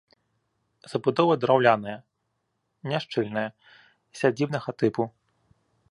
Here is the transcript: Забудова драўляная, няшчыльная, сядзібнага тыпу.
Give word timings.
Забудова 0.93 1.33
драўляная, 1.43 1.95
няшчыльная, 2.93 3.45
сядзібнага 4.23 4.69
тыпу. 4.83 5.03